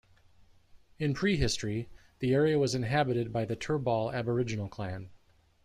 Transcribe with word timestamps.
In 0.97 1.13
prehistory, 1.13 1.87
the 2.17 2.33
area 2.33 2.57
was 2.57 2.73
inhabited 2.73 3.31
by 3.31 3.45
the 3.45 3.55
Turrbal 3.55 4.11
Aboriginal 4.11 4.67
clan. 4.67 5.11